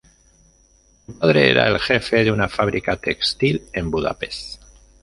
Su 1.05 1.19
padre 1.19 1.51
era 1.51 1.67
el 1.67 1.77
jefe 1.77 2.23
de 2.23 2.31
una 2.31 2.49
fábrica 2.49 2.97
textil 2.97 3.67
en 3.71 3.91
Budapest. 3.91 4.59